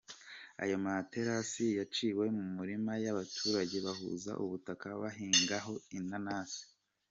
Ayo 0.63 0.75
materasi 0.87 1.65
yaciwe 1.79 2.23
mu 2.37 2.43
mirima 2.57 2.91
y’abaturage, 3.03 3.75
bahuza 3.85 4.31
ubutaka 4.43 4.87
bahingaho 5.01 5.73
inanasi. 5.97 6.63